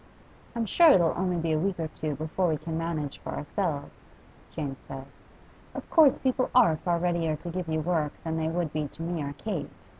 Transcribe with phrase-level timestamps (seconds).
[0.55, 4.11] 'I'm sure it'll only be a week or two before we can manage for ourselves,'
[4.49, 5.05] Jane said.
[5.75, 9.03] 'Of course, people are far readier to give you work than they would be to
[9.03, 9.69] me or Kate.